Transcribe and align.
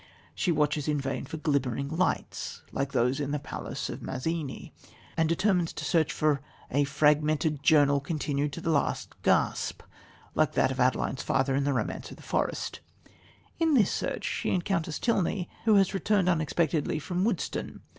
She 0.33 0.51
watches 0.51 0.87
in 0.87 0.99
vain 0.99 1.25
for 1.25 1.37
"glimmering 1.37 1.87
lights," 1.89 2.63
like 2.71 2.91
those 2.91 3.19
in 3.19 3.29
the 3.29 3.37
palace 3.37 3.87
of 3.87 4.01
Mazzini, 4.01 4.73
and 5.15 5.29
determines 5.29 5.73
to 5.73 5.85
search 5.85 6.11
for 6.11 6.41
"a 6.71 6.85
fragmented 6.85 7.61
journal 7.61 7.99
continued 7.99 8.51
to 8.53 8.61
the 8.61 8.71
last 8.71 9.13
gasp," 9.21 9.83
like 10.33 10.53
that 10.53 10.71
of 10.71 10.79
Adeline's 10.79 11.21
father 11.21 11.53
in 11.53 11.65
The 11.65 11.73
Romance 11.73 12.09
of 12.09 12.17
the 12.17 12.23
Forest. 12.23 12.79
In 13.59 13.75
this 13.75 13.91
search 13.91 14.25
she 14.25 14.49
encounters 14.49 14.97
Tilney, 14.97 15.47
who 15.65 15.75
has 15.75 15.93
returned 15.93 16.27
unexpectedly 16.27 16.97
from 16.97 17.23
Woodston. 17.23 17.81